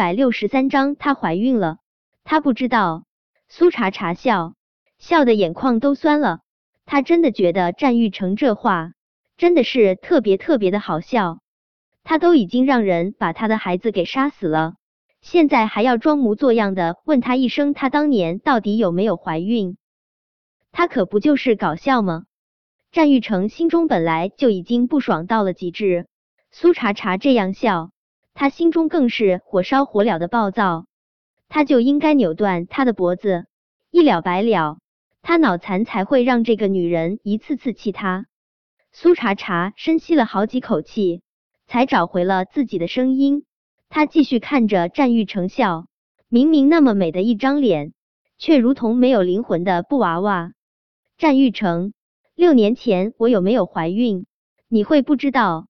[0.00, 1.76] 百六十三章，她怀孕了，
[2.24, 3.04] 她不知道。
[3.50, 4.54] 苏茶茶笑，
[4.96, 6.40] 笑的眼眶都酸了。
[6.86, 8.92] 她真的觉得战玉成这话
[9.36, 11.40] 真的是特别特别的好笑。
[12.02, 14.76] 他都已经让人把他的孩子给杀死了，
[15.20, 19.76] 现在还要装模作样的问他一声，他当年到底有没有怀孕？
[20.72, 22.24] 他可不就是搞笑吗？
[22.90, 26.06] 战玉成心中本来就已经不爽到了极致，
[26.50, 27.90] 苏茶茶这样笑，
[28.34, 30.86] 他心中更是火烧火燎的暴躁。
[31.48, 33.46] 他就应该扭断他的脖子，
[33.90, 34.78] 一了百了。
[35.22, 38.26] 他脑残才会让这个女人一次次气他。
[38.92, 41.22] 苏茶茶深吸了好几口气，
[41.66, 43.44] 才找回了自己的声音。
[43.88, 45.86] 他继续看着战玉成笑，
[46.28, 47.92] 明明那么美的一张脸，
[48.38, 50.52] 却如同没有灵魂的布娃娃。
[51.18, 51.92] 战玉成，
[52.36, 54.24] 六年前我有没有怀孕？
[54.68, 55.66] 你会不知道？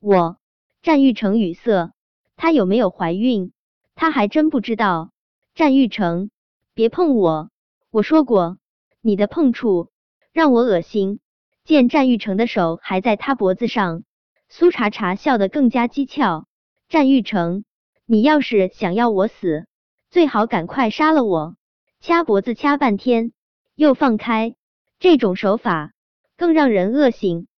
[0.00, 0.39] 我
[0.82, 1.92] 战玉成语塞，
[2.36, 3.52] 他有没有怀孕？
[3.94, 5.10] 他还真不知道。
[5.54, 6.30] 战玉成，
[6.72, 7.50] 别碰我！
[7.90, 8.56] 我说过，
[9.02, 9.90] 你的碰触
[10.32, 11.20] 让我恶心。
[11.64, 14.04] 见战玉成的手还在他脖子上，
[14.48, 16.44] 苏茶茶笑得更加讥诮。
[16.88, 17.64] 战玉成，
[18.06, 19.66] 你要是想要我死，
[20.08, 21.56] 最好赶快杀了我。
[22.00, 23.32] 掐脖子掐半天
[23.74, 24.56] 又放开，
[24.98, 25.92] 这种手法
[26.38, 27.48] 更让人恶心。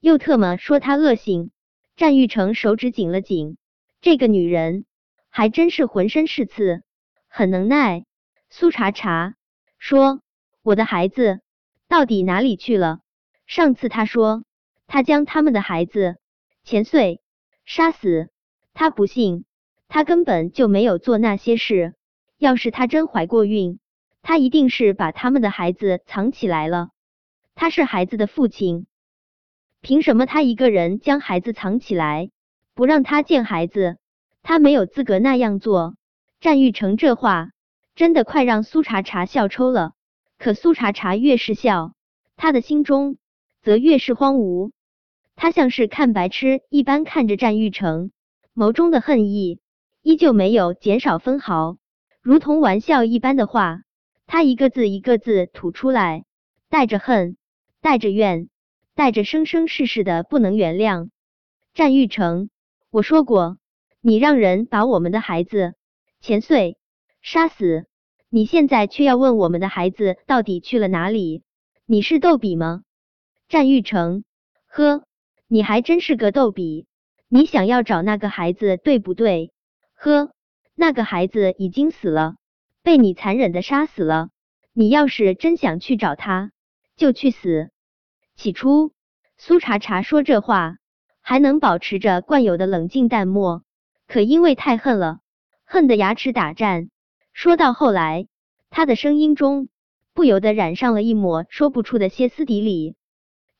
[0.00, 1.50] 又特么说他恶心。
[1.96, 3.56] 战玉成手指紧了紧，
[4.00, 4.84] 这个女人。
[5.34, 6.82] 还真是浑身是刺，
[7.26, 8.04] 很能耐。
[8.50, 9.34] 苏茶茶
[9.78, 10.20] 说
[10.62, 11.40] ：“我的孩子
[11.88, 13.00] 到底哪里去了？
[13.46, 14.44] 上次他说
[14.86, 16.18] 他将他们的孩子
[16.64, 17.22] 前岁
[17.64, 18.28] 杀死，
[18.74, 19.46] 他不信，
[19.88, 21.94] 他根本就没有做那些事。
[22.36, 23.78] 要是他真怀过孕，
[24.20, 26.90] 他一定是把他们的孩子藏起来了。
[27.54, 28.86] 他是孩子的父亲，
[29.82, 32.30] 凭什么他一个人将孩子藏起来，
[32.74, 33.98] 不让他见孩子？”
[34.44, 35.96] 他没有资格那样做。
[36.40, 37.50] 战玉成这话
[37.94, 39.92] 真的快让苏茶茶笑抽了。
[40.38, 41.92] 可苏茶茶越是笑，
[42.36, 43.18] 他的心中
[43.60, 44.72] 则越是荒芜。
[45.36, 48.10] 他像是看白痴一般看着战玉成，
[48.54, 49.60] 眸中的恨意
[50.02, 51.76] 依旧没有减少分毫，
[52.20, 53.82] 如同玩笑一般的话，
[54.26, 56.24] 他一个字一个字吐出来，
[56.68, 57.36] 带着恨，
[57.80, 58.48] 带着怨，
[58.94, 61.10] 带着生生世世的不能原谅。
[61.74, 62.50] 战玉成，
[62.90, 63.58] 我说过。
[64.04, 65.74] 你让人把我们的孩子
[66.20, 66.76] 钱岁
[67.20, 67.86] 杀死，
[68.28, 71.44] 你现在却要问我们的孩子到底去了哪里？
[71.86, 72.82] 你是逗比吗？
[73.48, 74.24] 战玉成，
[74.66, 75.04] 呵，
[75.46, 76.86] 你还真是个逗比。
[77.28, 79.52] 你想要找那个孩子，对不对？
[79.94, 80.32] 呵，
[80.74, 82.34] 那个孩子已经死了，
[82.82, 84.30] 被你残忍的杀死了。
[84.72, 86.50] 你要是真想去找他，
[86.96, 87.70] 就去死。
[88.34, 88.92] 起初，
[89.36, 90.78] 苏茶茶说这话
[91.20, 93.62] 还能保持着惯有的冷静淡漠。
[94.08, 95.20] 可因为太恨了，
[95.64, 96.88] 恨得牙齿打颤。
[97.32, 98.26] 说到后来，
[98.68, 99.68] 他的声音中
[100.12, 102.94] 不由得染上了一抹说不出的歇斯底里。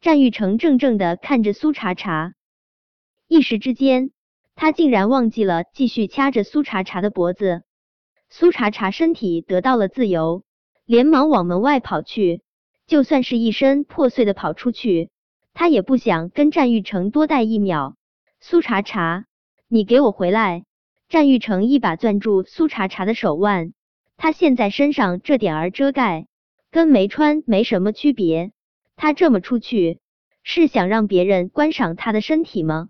[0.00, 2.34] 战玉成怔怔的看着苏茶茶，
[3.28, 4.11] 一时之间，
[4.56, 7.62] 他竟然忘记了继续掐着苏茶茶的脖子。
[8.28, 10.43] 苏茶茶身体得到了自由，
[10.84, 12.43] 连忙往门外跑去。
[12.87, 15.10] 就算是一身破碎的跑出去，
[15.54, 17.97] 他也不想跟战玉成多待一秒。
[18.41, 19.26] 苏茶茶。
[19.69, 20.65] 你给我回来！
[21.09, 23.72] 战玉成一把攥住苏茶茶的手腕，
[24.19, 26.26] 他现在身上这点儿遮盖，
[26.70, 28.53] 跟没穿没什么区别。
[28.97, 29.99] 他这么出去，
[30.43, 32.88] 是想让别人观赏他的身体吗？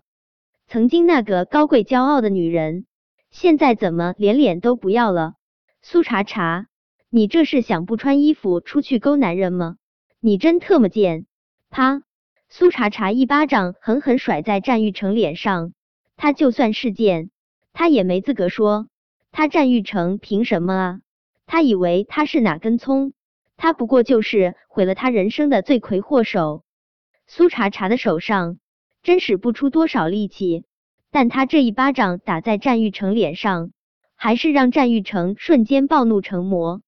[0.67, 2.85] 曾经那个高贵骄傲的女人，
[3.31, 5.35] 现在怎么连脸都不要了？
[5.81, 6.67] 苏茶茶，
[7.09, 9.77] 你这是想不穿衣服出去勾男人吗？
[10.25, 11.25] 你真特么贱！
[11.69, 12.01] 啪！
[12.47, 15.73] 苏茶茶一巴掌狠狠甩在战玉成脸上。
[16.15, 17.29] 他就算是贱，
[17.73, 18.87] 他也没资格说
[19.33, 20.99] 他战玉成凭什么啊？
[21.45, 23.11] 他以为他是哪根葱？
[23.57, 26.63] 他不过就是毁了他人生的罪魁祸首。
[27.27, 28.59] 苏茶茶的手上
[29.01, 30.63] 真使不出多少力气，
[31.11, 33.73] 但他这一巴掌打在战玉成脸上，
[34.15, 36.81] 还是让战玉成瞬间暴怒成魔。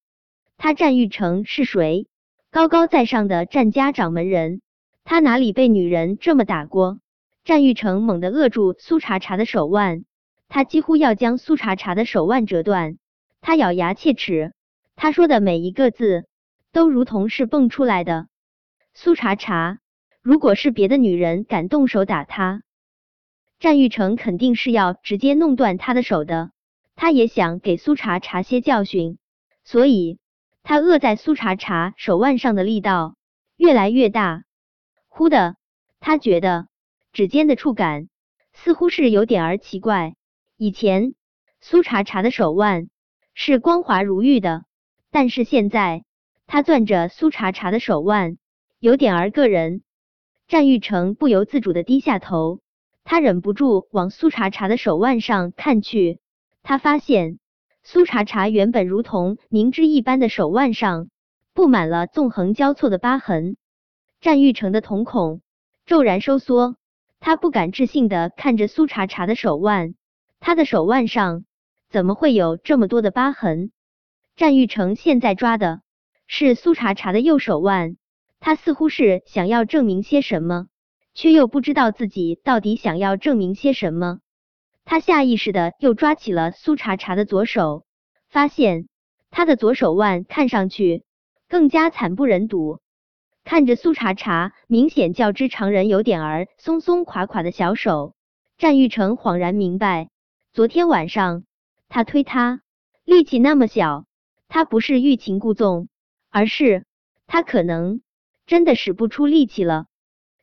[0.55, 2.07] 他战玉成是谁？
[2.55, 4.61] 高高在上的战家掌门人，
[5.03, 6.99] 他哪里被女人这么打过？
[7.43, 10.05] 战玉成猛地扼住苏茶茶的手腕，
[10.47, 12.97] 他几乎要将苏茶茶的手腕折断。
[13.41, 14.53] 他咬牙切齿，
[14.95, 16.27] 他说的每一个字
[16.71, 18.27] 都如同是蹦出来的。
[18.93, 19.79] 苏茶茶，
[20.21, 22.61] 如果是别的女人敢动手打他，
[23.59, 26.51] 战玉成肯定是要直接弄断他的手的。
[26.95, 29.17] 他也想给苏茶茶些教训，
[29.65, 30.19] 所以
[30.67, 33.15] 他扼在苏茶茶手腕上的力道
[33.55, 34.45] 越来越大。
[35.07, 35.57] 忽的，
[35.99, 36.67] 他觉得。
[37.13, 38.09] 指尖的触感
[38.51, 40.15] 似乎是有点儿奇怪。
[40.57, 41.13] 以前
[41.61, 42.89] 苏茶茶的手腕
[43.35, 44.65] 是光滑如玉的，
[45.11, 46.03] 但是现在
[46.47, 48.37] 他攥着苏茶茶的手腕
[48.79, 49.83] 有点儿硌人。
[50.47, 52.59] 战玉成不由自主的低下头，
[53.03, 56.19] 他忍不住往苏茶茶的手腕上看去，
[56.63, 57.37] 他发现
[57.87, 61.09] 苏茶茶原本如同凝脂一般的手腕上
[61.53, 63.57] 布满了纵横交错的疤痕。
[64.19, 65.41] 战玉成的瞳孔
[65.85, 66.77] 骤然收缩，
[67.19, 69.93] 他不敢置信的看着苏茶茶的手腕，
[70.39, 71.45] 他的手腕上。
[71.87, 73.69] 怎么会有这么多的疤痕？
[74.35, 75.81] 战玉成现在抓的
[76.25, 77.97] 是苏茶茶的右手腕，
[78.39, 80.67] 他似乎是想要证明些什么，
[81.13, 84.21] 却又不知道自己到底想要证明些什么。
[84.85, 87.85] 他下意识的又抓起了苏茶茶的左手，
[88.29, 88.87] 发现
[89.31, 91.03] 他的左手腕看上去
[91.49, 92.79] 更加惨不忍睹。
[93.43, 98.15] 看着苏茶茶明显较之常人有点儿松松垮垮的小手，
[98.57, 100.09] 战玉成恍然明白，
[100.53, 101.43] 昨天晚上。
[101.87, 102.61] 他推他
[103.03, 104.05] 力气那么小，
[104.47, 105.87] 他不是欲擒故纵，
[106.29, 106.83] 而是
[107.27, 108.01] 他可能
[108.47, 109.85] 真的使不出力气了。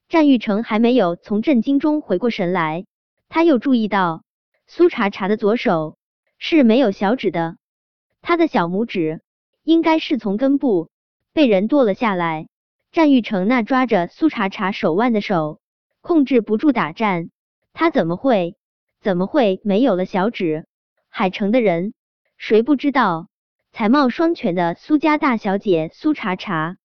[0.08, 2.86] 战玉成还没有从震惊中回过神来，
[3.28, 4.21] 他又注意到
[4.74, 5.98] 苏茶茶的左手
[6.38, 7.58] 是没有小指的，
[8.22, 9.20] 他的小拇指
[9.64, 10.88] 应该是从根部
[11.34, 12.48] 被人剁了下来。
[12.90, 15.60] 战玉成那抓着苏茶茶手腕的手
[16.00, 17.28] 控制不住打颤，
[17.74, 18.56] 他怎么会
[19.02, 20.64] 怎么会没有了小指？
[21.10, 21.92] 海城的人，
[22.38, 23.28] 谁不知道
[23.72, 26.78] 才貌双全的苏家大小姐苏茶茶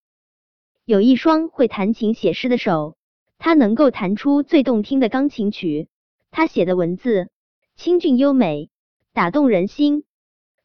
[0.83, 2.97] 有一双会弹琴写诗的手，
[3.37, 5.87] 她能够弹出最动听的钢琴曲，
[6.31, 7.29] 她写的文字
[7.77, 8.71] 清俊优美，
[9.13, 10.03] 打动人心。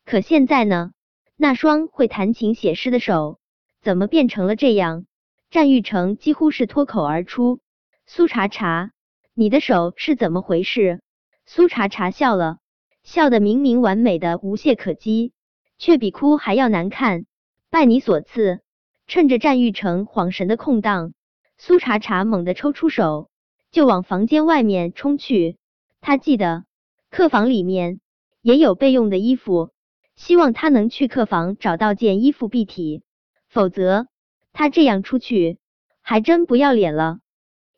[0.07, 0.93] 可现在呢，
[1.37, 3.39] 那双会弹琴写诗的手
[3.83, 5.05] 怎么变成了这样？
[5.51, 7.61] 战玉成几乎是脱口而出
[8.09, 8.93] ：“苏茶茶，
[9.35, 11.03] 你的手是怎么回事？”
[11.45, 12.57] 苏茶茶笑了。
[13.03, 15.35] 笑得明明完美的无懈可击，
[15.77, 17.27] 却比哭还要难看。
[17.69, 18.63] 拜你所赐，
[19.07, 21.13] 趁着战玉成恍神的空档，
[21.59, 23.29] 苏茶茶猛地抽出手，
[23.71, 25.59] 就往房间外面冲去。
[26.01, 26.65] 他记得
[27.13, 28.01] 客房里面
[28.41, 29.71] 也有备用的衣服，
[30.17, 33.03] 希望他能去客房找到件衣服蔽体，
[33.51, 34.09] 否则
[34.55, 35.59] 他这样出去
[36.01, 37.19] 还真不要脸了。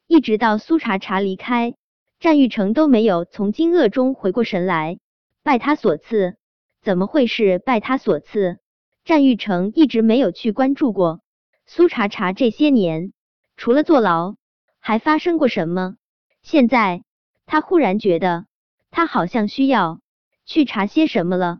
[0.06, 1.74] 一直到苏茶茶离开，
[2.20, 5.00] 战玉成都没有从惊愕中回过神来。
[5.42, 6.36] 拜他所赐，
[6.80, 8.58] 怎么会是拜他所赐？
[9.04, 11.22] 战玉成一直没有去关注过
[11.66, 13.12] 苏茶茶这些年，
[13.56, 14.36] 除了坐牢，
[14.78, 15.96] 还发生过什么？
[16.40, 17.02] 现在
[17.46, 18.46] 他忽然觉得，
[18.94, 19.98] 他好像需要
[20.46, 21.58] 去查些什么了。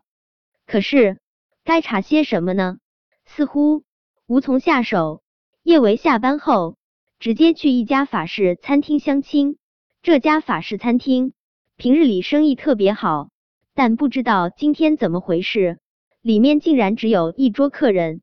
[0.67, 1.19] 可是
[1.65, 2.79] 该查些什么呢？
[3.25, 3.83] 似乎
[4.29, 5.21] 无从下手。
[5.65, 6.77] 叶维下班后，
[7.19, 9.59] 直接去一家法式餐厅相亲。
[10.01, 11.33] 这家法式餐厅
[11.77, 13.31] 平日里生意特别好。
[13.75, 15.81] 但不知道今天怎么回事，
[16.23, 18.23] 里面竟然只有一桌客人。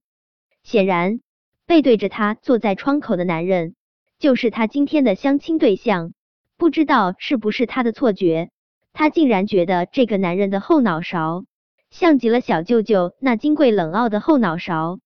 [0.63, 1.19] 显然，
[1.66, 3.75] 背对着他坐在窗口的男人
[4.19, 6.13] 就是他今天的相亲对象。
[6.56, 8.52] 不知道是不是他的错觉，
[8.93, 11.43] 他竟然觉得这个男人的后脑勺
[11.89, 14.99] 像极了小舅舅那金贵冷傲的后脑勺。